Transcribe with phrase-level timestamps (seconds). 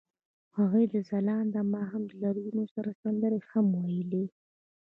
[0.57, 4.25] هغوی د ځلانده ماښام له رنګونو سره سندرې هم ویلې.